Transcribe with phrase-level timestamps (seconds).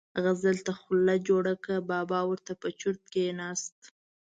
[0.23, 3.77] غزل ته خوله جوړه کړه، بابا ور ته په چرت کېناست.